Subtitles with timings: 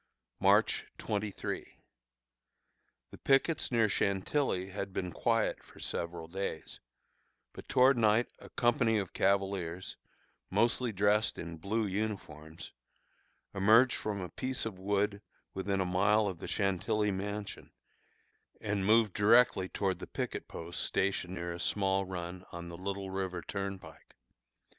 [0.39, 1.75] March 23.
[3.11, 6.79] The pickets near Chantilly had been quiet for several days,
[7.53, 9.97] but toward night a company of cavaliers,
[10.49, 12.71] mostly dressed in blue uniforms,
[13.53, 15.21] emerged from a piece of wood
[15.53, 17.71] within a mile of the Chantilly mansion,
[18.59, 23.11] and moved directly toward the picket post stationed near a small run on the Little
[23.11, 24.15] River Turnpike.